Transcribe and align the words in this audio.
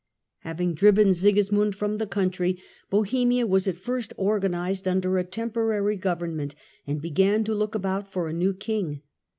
Having 0.39 0.73
driven 0.73 1.13
Sigismund 1.13 1.75
from 1.75 1.99
the 1.99 2.07
country, 2.07 2.59
Bohemia 2.89 3.45
was 3.45 3.67
at 3.67 3.75
first 3.75 4.13
organised 4.17 4.87
under 4.87 5.19
a 5.19 5.23
temporary 5.23 5.95
government, 5.95 6.55
Korybut 6.55 6.87
of 6.89 6.91
and 6.93 7.01
began 7.03 7.43
to 7.43 7.53
look 7.53 7.75
about 7.75 8.11
for 8.11 8.27
a 8.27 8.33
new 8.33 8.55
King. 8.55 9.03